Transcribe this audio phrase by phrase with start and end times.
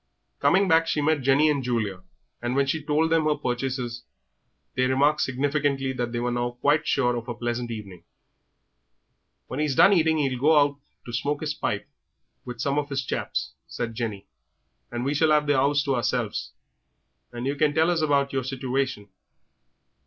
[0.39, 2.01] Coming back she met Jenny and Julia,
[2.41, 4.01] and when she told them her purchases
[4.73, 8.03] they remarked significantly that they were now quite sure of a pleasant evening.
[9.45, 11.87] "When he's done eating 'e'll go out to smoke his pipe
[12.45, 14.25] with some of his chaps," said Jenny,
[14.91, 16.49] "and we shall have the 'ouse to ourselves,
[17.31, 19.07] and yer can tell us all about your situation.